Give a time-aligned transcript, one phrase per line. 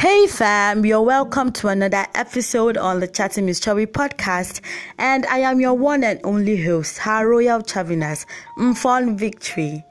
[0.00, 4.62] Hey fam, you're welcome to another episode on the Chatting Miss Chubby podcast,
[4.96, 8.24] and I am your one and only host, Her Royal Chubbiness,
[8.56, 9.84] Mfon Victory.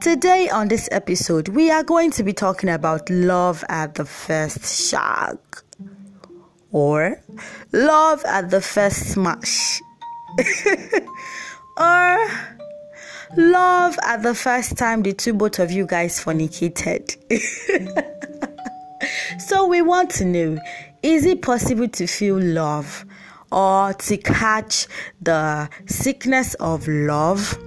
[0.00, 4.88] Today on this episode, we are going to be talking about love at the first
[4.88, 5.62] shock
[6.72, 7.20] or
[7.72, 9.78] love at the first smash
[11.76, 12.28] or
[13.36, 17.14] love at the first time the two both of you guys fornicated.
[19.40, 20.58] So we want to know
[21.02, 23.06] is it possible to feel love
[23.50, 24.86] or to catch
[25.22, 27.58] the sickness of love?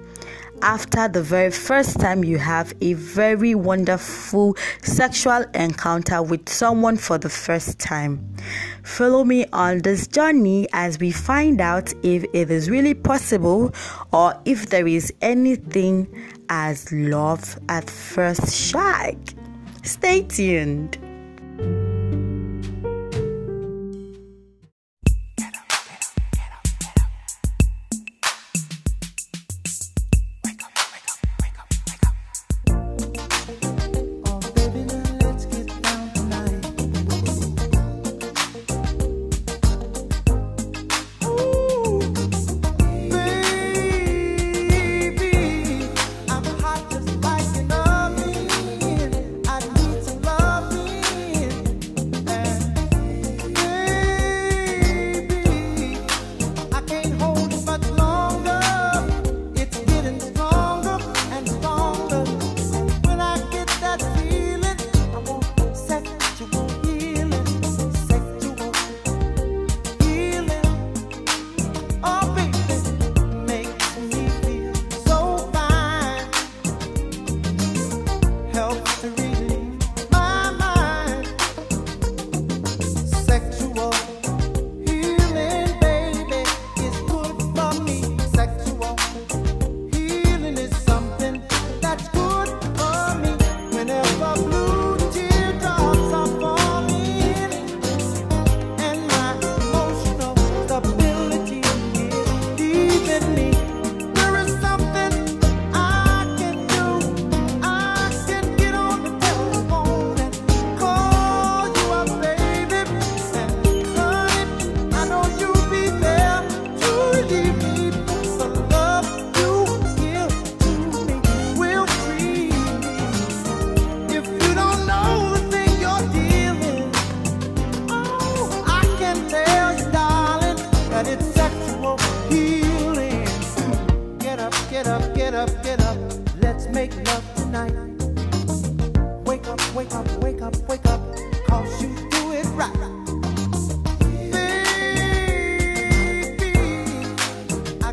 [0.62, 7.18] after the very first time you have a very wonderful sexual encounter with someone for
[7.18, 8.26] the first time.
[8.84, 13.74] Follow me on this journey as we find out if it is really possible
[14.14, 16.08] or if there is anything
[16.48, 19.34] as love at first sight.
[19.84, 21.13] Stay tuned.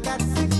[0.02, 0.59] got sick.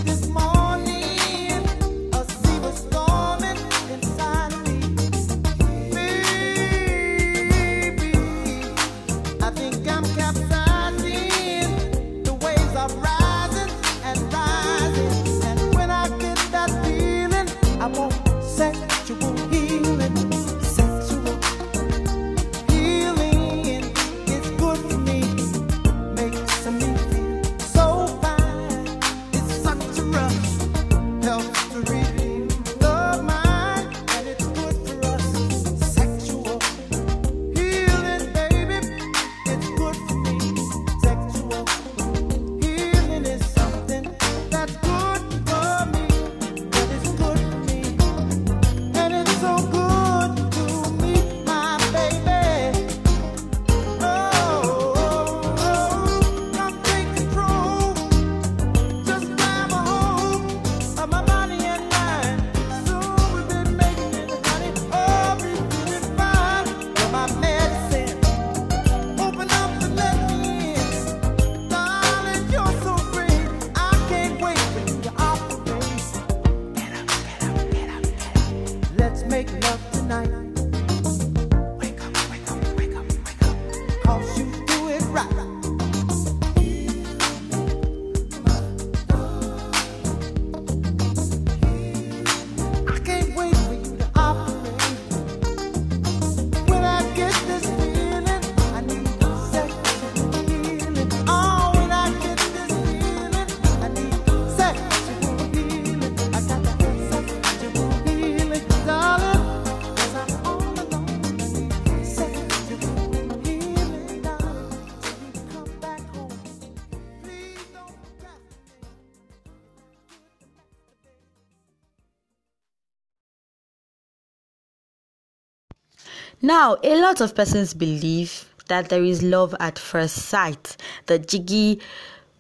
[126.43, 131.83] Now, a lot of persons believe that there is love at first sight, the jiggy,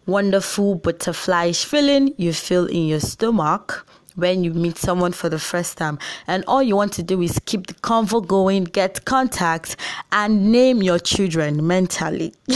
[0.07, 5.77] wonderful butterflies feeling you feel in your stomach when you meet someone for the first
[5.77, 5.99] time.
[6.27, 9.77] And all you want to do is keep the convo going get contact
[10.13, 12.33] and name your children mentally.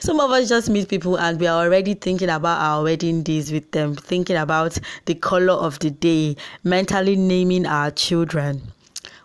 [0.00, 3.52] Some of us just meet people and we are already thinking about our wedding days
[3.52, 6.34] with them thinking about the color of the day
[6.64, 8.72] mentally naming our children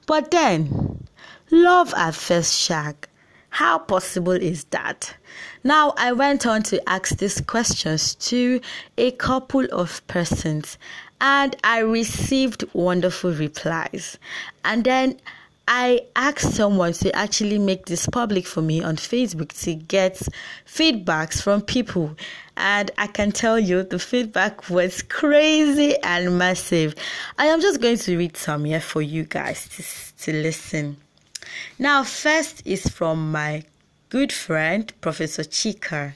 [0.06, 1.08] but then
[1.52, 3.08] love at first shag
[3.52, 5.16] how possible is that?
[5.64, 8.62] Now, I went on to ask these questions to
[8.98, 10.78] a couple of persons
[11.20, 14.18] and I received wonderful replies.
[14.64, 15.20] And then
[15.74, 20.22] I asked someone to actually make this public for me on Facebook to get
[20.68, 22.18] feedbacks from people.
[22.58, 26.94] And I can tell you the feedback was crazy and massive.
[27.38, 30.98] I am just going to read some here for you guys to, to listen.
[31.80, 33.64] Now, first is from my
[34.10, 36.16] good friend, Professor Chika,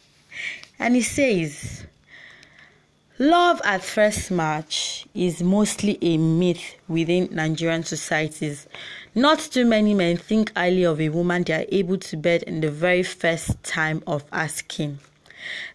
[0.80, 1.86] and he says,
[3.18, 8.68] Love at first match is mostly a myth within Nigerian societies.
[9.14, 12.60] Not too many men think highly of a woman they are able to bed in
[12.60, 15.00] the very first time of asking.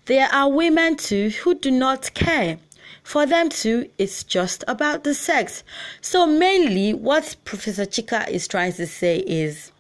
[0.05, 2.59] There are women too who do not care
[3.03, 5.65] for them too, it's just about the sex.
[6.03, 9.73] So, mainly, what Professor Chika is trying to say is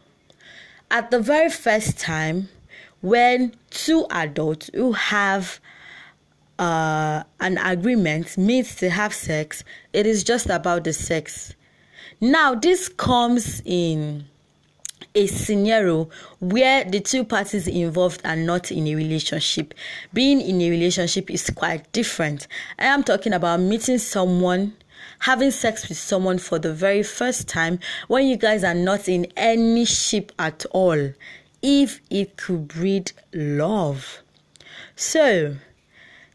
[0.90, 2.48] at the very first time,
[3.02, 5.60] when two adults who have
[6.60, 9.64] uh, an agreement means to have sex,
[9.94, 11.54] it is just about the sex.
[12.20, 14.26] Now, this comes in
[15.14, 19.72] a scenario where the two parties involved are not in a relationship.
[20.12, 22.46] Being in a relationship is quite different.
[22.78, 24.74] I am talking about meeting someone
[25.20, 27.78] having sex with someone for the very first time
[28.08, 31.12] when you guys are not in any ship at all,
[31.62, 34.22] if it could breed love.
[34.94, 35.56] So,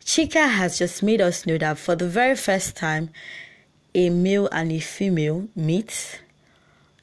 [0.06, 3.10] Chika has just made us know that for the very first time,
[3.94, 6.22] a male and a female meet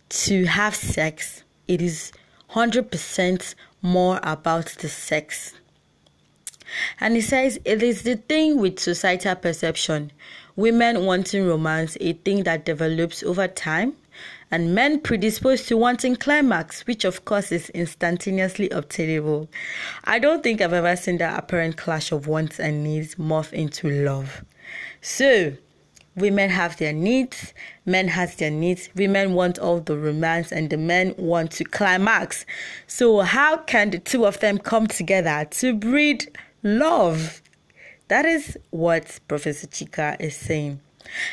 [0.09, 2.13] to have sex it is
[2.51, 5.55] 100% more about the sex.
[7.01, 10.13] And he says it is the thing with societal perception.
[10.55, 13.95] Women wanting romance, a thing that develops over time,
[14.51, 19.49] and men predisposed to wanting climax, which of course is instantaneously obtainable.
[20.05, 23.89] I don't think I've ever seen that apparent clash of wants and needs morph into
[23.89, 24.45] love.
[25.01, 25.57] So,
[26.15, 27.55] women have their needs
[27.87, 32.45] men has their needs women want all the romance and the men want to climax
[32.87, 36.31] so how can the two of them come together to breed
[36.63, 37.41] love
[38.09, 40.79] that is what professor chika is saying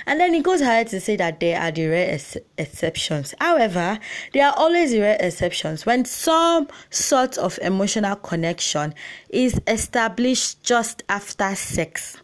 [0.06, 3.33] and then he goes ahead to say that there are the rare ex- exceptions.
[3.39, 4.00] However,
[4.33, 8.94] there are always rare exceptions when some sort of emotional connection
[9.30, 12.18] is established just after sex.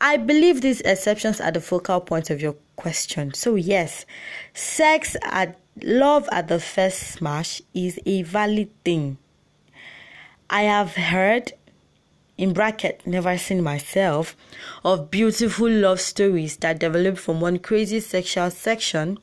[0.00, 3.34] I believe these exceptions are the focal point of your question.
[3.34, 4.06] So, yes,
[4.54, 9.18] sex at love at the first smash is a valid thing.
[10.48, 11.52] I have heard,
[12.38, 14.36] in bracket, never seen myself,
[14.84, 19.18] of beautiful love stories that develop from one crazy sexual section.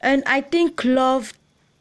[0.00, 1.32] And I think love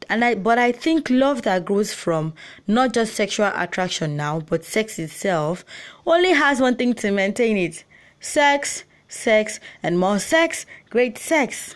[0.09, 2.33] and I but I think love that grows from
[2.67, 5.65] not just sexual attraction now, but sex itself
[6.05, 7.83] only has one thing to maintain it.
[8.19, 11.75] Sex, sex, and more sex, great sex.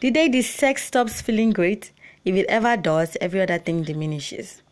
[0.00, 1.92] The day this sex stops feeling great,
[2.24, 4.62] if it ever does, every other thing diminishes.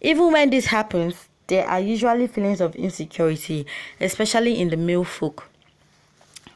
[0.00, 3.66] Even when this happens, there are usually feelings of insecurity,
[4.00, 5.48] especially in the male folk.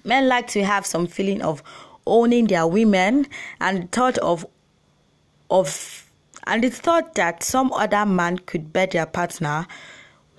[0.05, 1.63] Men like to have some feeling of
[2.07, 3.27] owning their women
[3.61, 4.47] and thought of
[5.51, 6.07] of
[6.47, 9.67] and the thought that some other man could bed their partner,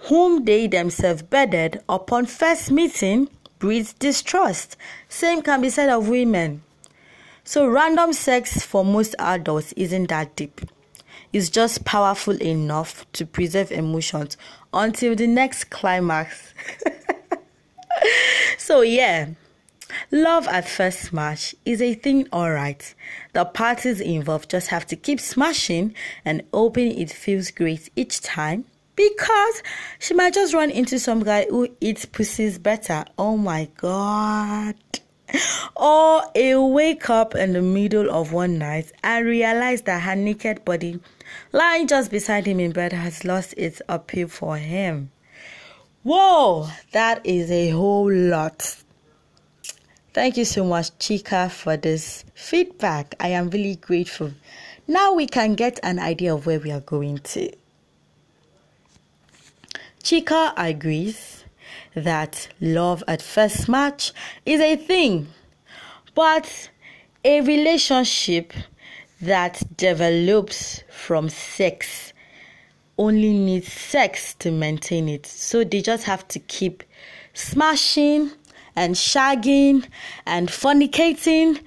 [0.09, 4.77] whom they themselves bedded upon first meeting, breeds distrust.
[5.09, 6.61] Same can be said of women.
[7.43, 10.61] So, random sex for most adults isn't that deep.
[11.34, 14.38] It's just powerful enough to preserve emotions
[14.74, 16.53] until the next climax.
[18.57, 19.29] so, yeah,
[20.12, 22.93] Love at first smash is a thing, alright.
[23.34, 28.65] The parties involved just have to keep smashing and hoping it feels great each time
[28.96, 29.63] because
[30.00, 33.05] she might just run into some guy who eats pussies better.
[33.17, 34.75] Oh my god.
[35.75, 40.63] Or a wake up in the middle of one night and realize that her naked
[40.65, 41.00] body
[41.51, 45.11] lying just beside him in bed has lost its appeal for him.
[46.03, 48.77] Whoa, that is a whole lot
[50.17, 53.13] Thank you so much, Chika, for this feedback.
[53.19, 54.31] I am really grateful.
[54.87, 57.51] Now we can get an idea of where we are going to.
[60.03, 61.43] Chika agrees
[61.93, 64.11] that love at first match
[64.43, 65.27] is a thing,
[66.15, 66.71] but
[67.23, 68.53] a relationship
[69.21, 72.13] that develops from sex
[72.97, 75.25] only needs sex to maintain it.
[75.25, 76.83] So they just have to keep
[77.33, 78.31] smashing
[78.75, 79.86] and shagging
[80.25, 81.62] and fornicating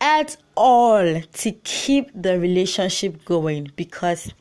[0.00, 4.32] at all to keep the relationship going because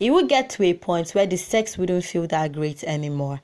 [0.00, 3.40] it will get to a point where the sex wouldn't feel that great anymore.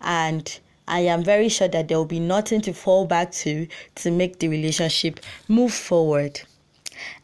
[0.00, 3.66] And I am very sure that there will be nothing to fall back to
[3.96, 5.18] to make the relationship
[5.48, 6.40] move forward.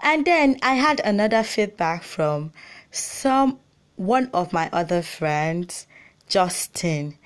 [0.02, 2.52] And then I had another feedback from
[2.90, 3.58] some
[3.96, 5.86] one of my other friends,
[6.28, 7.18] Justin.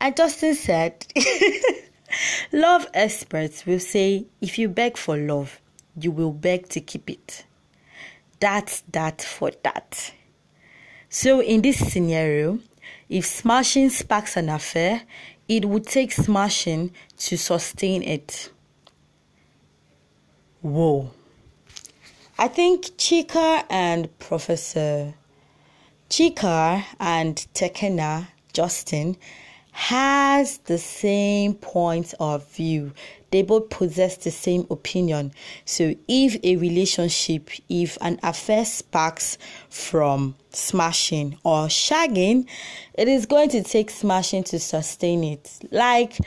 [0.00, 1.06] And Justin said,
[2.52, 5.60] Love experts will say if you beg for love,
[5.98, 7.44] you will beg to keep it.
[8.40, 10.12] That's that for that.
[11.08, 12.58] So, in this scenario,
[13.08, 15.02] if smashing sparks an affair,
[15.48, 18.50] it would take smashing to sustain it.
[20.62, 21.10] Whoa.
[22.42, 25.14] I think Chika and Professor
[26.10, 29.16] Chika and Tekena Justin
[29.70, 32.94] has the same point of view.
[33.30, 35.32] They both possess the same opinion.
[35.66, 39.38] So, if a relationship, if an affair sparks
[39.70, 42.48] from smashing or shagging,
[42.94, 45.60] it is going to take smashing to sustain it.
[45.70, 46.18] Like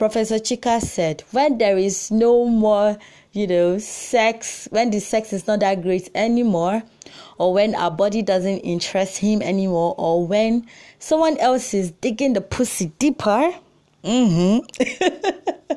[0.00, 2.98] Professor Chika said, when there is no more,
[3.32, 6.82] you know, sex, when the sex is not that great anymore,
[7.38, 10.66] or when our body doesn't interest him anymore, or when
[10.98, 13.52] someone else is digging the pussy deeper,
[14.04, 14.66] mm-hmm.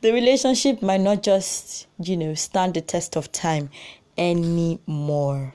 [0.00, 3.68] the relationship might not just, you know, stand the test of time
[4.16, 5.54] anymore.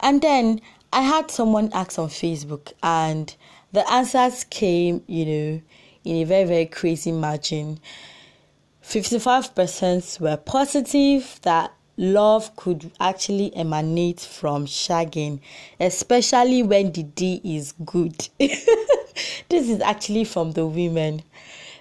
[0.00, 0.60] And then
[0.92, 3.34] I had someone ask on Facebook, and
[3.72, 5.62] the answers came, you know,
[6.04, 7.78] in a very, very crazy margin.
[8.90, 15.38] 55% were positive that love could actually emanate from shagging,
[15.78, 18.28] especially when the D is good.
[18.38, 21.22] this is actually from the women,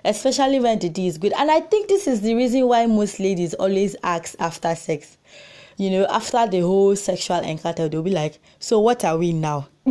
[0.06, 1.34] especially when the D is good.
[1.34, 5.18] And I think this is the reason why most ladies always ask after sex.
[5.78, 9.68] You know, after the whole sexual encounter, they'll be like, So, what are we now?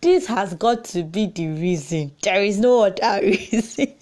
[0.00, 2.12] this has got to be the reason.
[2.22, 3.92] There is no other reason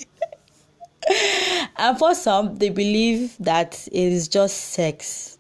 [1.77, 5.39] and for some, they believe that it is just sex.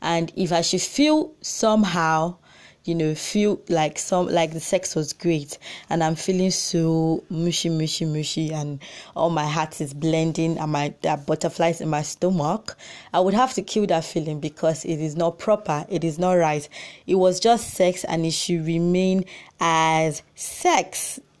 [0.00, 2.36] And if I should feel somehow,
[2.84, 5.56] you know, feel like some like the sex was great
[5.88, 8.80] and I'm feeling so mushy, mushy, mushy, and
[9.14, 12.76] all my heart is blending and my there butterflies in my stomach,
[13.14, 16.32] I would have to kill that feeling because it is not proper, it is not
[16.32, 16.68] right.
[17.06, 19.24] It was just sex and it should remain
[19.60, 21.20] as sex.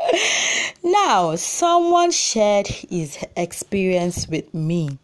[0.84, 4.98] now, someone shared his experience with me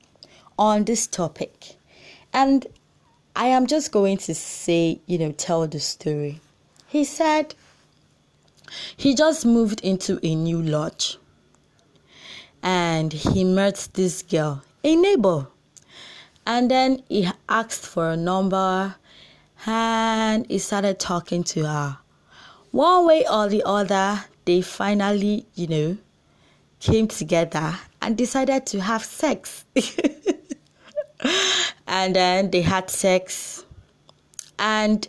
[0.58, 1.76] on this topic,
[2.32, 2.66] and
[3.36, 6.40] I am just going to say, you know, tell the story.
[6.88, 7.54] He said
[8.96, 11.18] he just moved into a new lodge
[12.62, 15.46] and he met this girl, a neighbor.
[16.46, 18.96] And then he asked for a number
[19.66, 21.98] and he started talking to her.
[22.70, 25.98] One way or the other, they finally, you know,
[26.80, 29.66] came together and decided to have sex.
[31.86, 33.66] and then they had sex.
[34.58, 35.06] And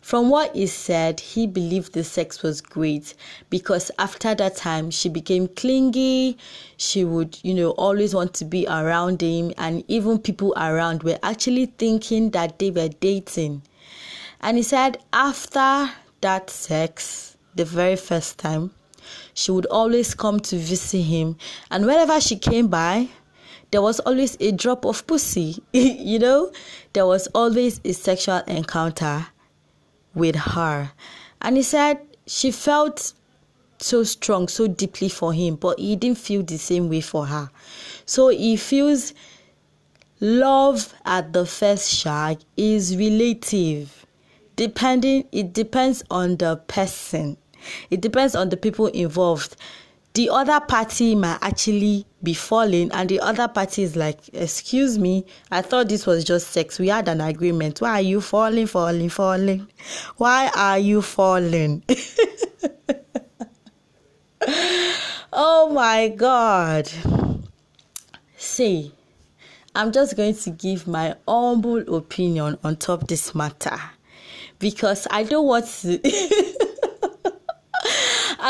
[0.00, 3.12] from what he said, he believed the sex was great
[3.50, 6.38] because after that time, she became clingy.
[6.78, 9.52] She would, you know, always want to be around him.
[9.58, 13.60] And even people around were actually thinking that they were dating.
[14.40, 15.90] And he said, after
[16.22, 18.70] that sex, the very first time,
[19.34, 21.36] she would always come to visit him.
[21.70, 23.08] And whenever she came by,
[23.70, 25.62] there was always a drop of pussy.
[25.72, 26.52] you know,
[26.92, 29.26] there was always a sexual encounter
[30.14, 30.92] with her.
[31.40, 33.12] And he said she felt
[33.78, 37.50] so strong, so deeply for him, but he didn't feel the same way for her.
[38.04, 39.14] So he feels
[40.20, 44.00] love at the first shag is relative
[44.56, 47.34] depending it depends on the person
[47.90, 49.56] it depends on the people involved.
[50.14, 55.24] The other party might actually be falling and the other party is like excuse me
[55.50, 56.78] i thought this was just sex.
[56.78, 57.80] We had an agreement.
[57.80, 59.68] Why are you falling falling falling?
[60.16, 61.84] Why are you falling?
[65.32, 66.90] Oh my god.
[68.36, 68.92] See,
[69.76, 73.78] I'm just going to give my humble opinion on top of this matter
[74.58, 76.00] because I don't want to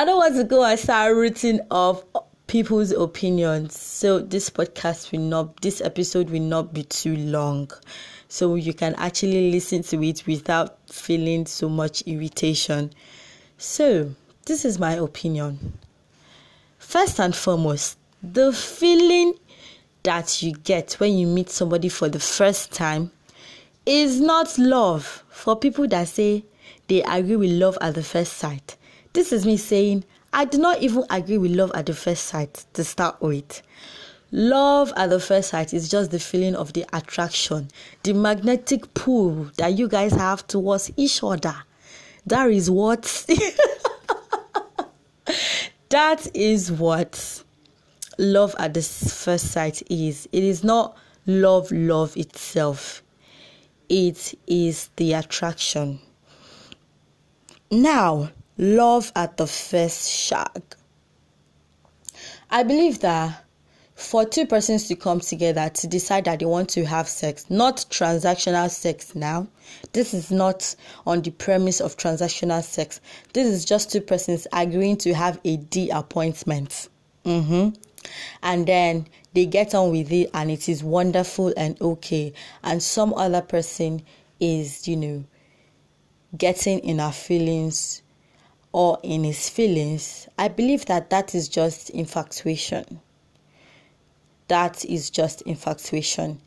[0.01, 2.03] I don't want to go and start rooting of
[2.47, 3.79] people's opinions.
[3.79, 7.71] So this podcast will not this episode will not be too long.
[8.27, 12.95] So you can actually listen to it without feeling so much irritation.
[13.59, 14.15] So
[14.47, 15.79] this is my opinion.
[16.79, 19.35] First and foremost, the feeling
[20.05, 23.13] that you get when you meet somebody for the first time
[23.85, 25.25] is not love.
[25.29, 26.47] For people that say
[26.89, 28.79] they agree with love at the first sight,
[29.13, 32.65] this is me saying I do not even agree with love at the first sight
[32.75, 33.63] to start with.
[34.33, 37.69] Love at the first sight is just the feeling of the attraction,
[38.05, 41.57] the magnetic pull that you guys have towards each other.
[42.27, 43.03] That is what
[45.89, 47.43] that is what
[48.19, 50.29] love at the first sight is.
[50.31, 53.03] It is not love, love itself,
[53.89, 55.99] it is the attraction.
[57.73, 60.63] Now, love at the first shag.
[62.51, 63.45] I believe that
[63.95, 67.85] for two persons to come together to decide that they want to have sex, not
[67.91, 69.47] transactional sex now.
[69.93, 70.75] This is not
[71.07, 73.01] on the premise of transactional sex.
[73.35, 76.89] This is just two persons agreeing to have a D appointment.
[77.25, 77.71] Mm-hmm
[78.43, 82.33] and then they get on with it and it is wonderful and okay
[82.65, 84.03] and some other person
[84.39, 85.25] is you know
[86.37, 88.00] getting in our feelings
[88.73, 93.01] or in his feelings i believe that that is just infatuation
[94.49, 96.41] that is just infatuation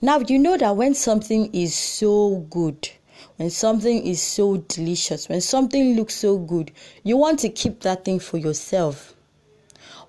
[0.00, 2.88] now you know that when something is so good
[3.36, 6.70] when something is so delicious when something looks so good
[7.02, 9.14] you want to keep that thing for yourself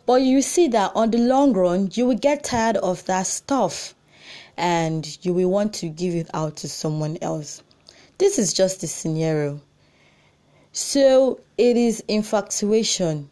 [0.05, 3.95] but you see that on the long run, you will get tired of that stuff
[4.55, 7.63] and you will want to give it out to someone else.
[8.19, 9.61] This is just a scenario.
[10.77, 13.29] So it is infatuation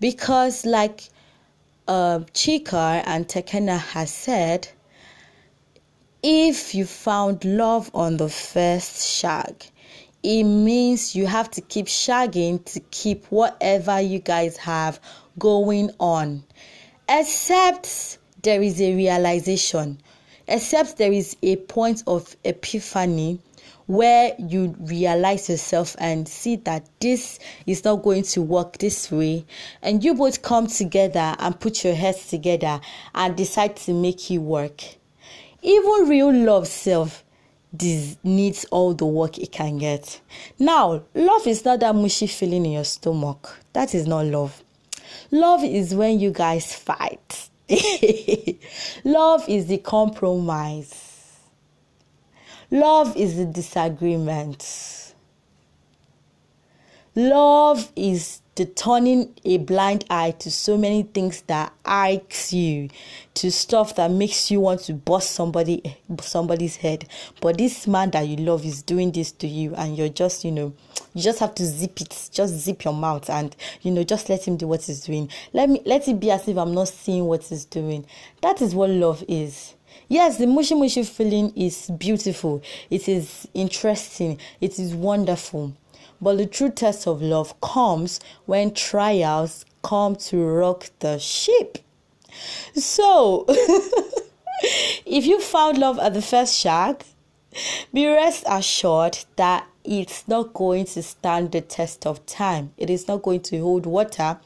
[0.00, 1.02] because, like
[1.86, 4.66] uh, Chika and Tekena has said,
[6.22, 9.66] if you found love on the first shag,
[10.22, 14.98] it means you have to keep shagging to keep whatever you guys have
[15.38, 16.44] going on.
[17.10, 20.00] Except there is a realization,
[20.48, 23.38] except there is a point of epiphany
[23.86, 29.44] where you realize yourself and see that this is not going to work this way.
[29.82, 32.80] And you both come together and put your heads together
[33.14, 34.82] and decide to make it work.
[35.62, 37.24] Even real love self
[37.72, 40.20] this needs all the work it can get.
[40.58, 43.58] Now love is not that mushy feeling in your stomach.
[43.72, 44.62] That is not love.
[45.30, 47.50] Love is when you guys fight.
[49.04, 51.38] Love is the compromise.
[52.70, 55.14] Love is the disagreement.
[57.14, 62.88] Love is to turning a blind eye to so many things that irks you,
[63.34, 67.06] to stuff that makes you want to bust somebody somebody's head.
[67.40, 70.52] But this man that you love is doing this to you, and you're just, you
[70.52, 70.72] know,
[71.14, 74.48] you just have to zip it, just zip your mouth, and you know, just let
[74.48, 75.30] him do what he's doing.
[75.52, 78.06] Let me let it be as if I'm not seeing what he's doing.
[78.40, 79.74] That is what love is.
[80.08, 82.62] Yes, the mushy mushy feeling is beautiful.
[82.90, 84.38] It is interesting.
[84.60, 85.74] It is wonderful
[86.20, 91.78] but the true test of love comes when trials come to rock the ship.
[92.74, 93.44] So,
[95.06, 97.04] if you found love at the first shag,
[97.92, 102.72] be rest assured that it's not going to stand the test of time.
[102.76, 104.38] It is not going to hold water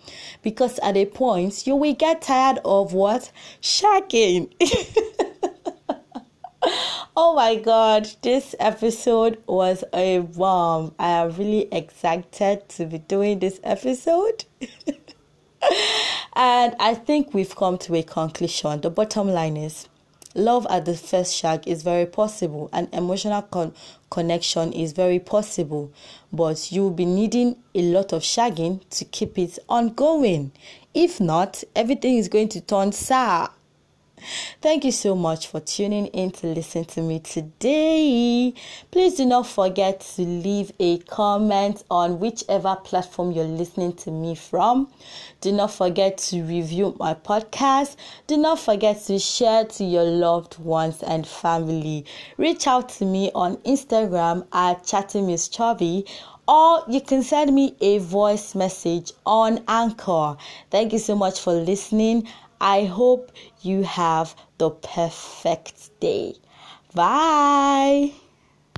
[0.42, 3.33] because at a point you will get tired of what?
[3.62, 4.50] Shagging.
[7.22, 10.94] Oh my god, this episode was a bomb.
[10.98, 14.46] I am really excited to be doing this episode.
[16.35, 18.80] and I think we've come to a conclusion.
[18.80, 19.87] The bottom line is
[20.35, 23.74] love at the first shag is very possible and emotional con-
[24.09, 25.92] connection is very possible,
[26.33, 30.52] but you'll be needing a lot of shagging to keep it ongoing.
[30.94, 33.50] If not, everything is going to turn sour.
[34.61, 38.54] Thank you so much for tuning in to listen to me today.
[38.90, 44.35] Please do not forget to leave a comment on whichever platform you're listening to me
[44.35, 44.90] from.
[45.40, 47.96] Do not forget to review my podcast.
[48.26, 52.04] Do not forget to share to your loved ones and family.
[52.37, 56.06] Reach out to me on Instagram at Chatting Miss Chubby
[56.50, 60.37] or you can send me a voice message on Anchor.
[60.68, 62.26] Thank you so much for listening.
[62.61, 66.35] I hope you have the perfect day.
[66.94, 68.12] Bye.